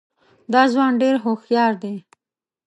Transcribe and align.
دا 0.53 0.61
ځوان 0.73 0.91
ډېر 1.01 1.15
هوښیار 1.23 1.73
دی. 1.83 1.95